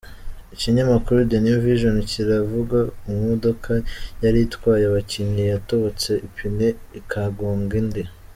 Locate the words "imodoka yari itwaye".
3.13-4.83